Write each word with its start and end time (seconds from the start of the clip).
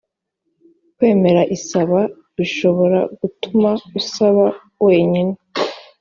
kwemera 0.95 1.41
isaba 1.57 1.99
bishobora 2.37 2.99
gutuma 3.19 3.69
usaba 3.99 4.45
wenyine 4.85 5.35